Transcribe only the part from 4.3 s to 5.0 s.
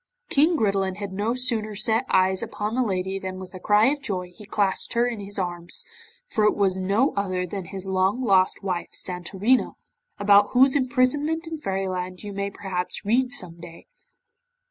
he clasped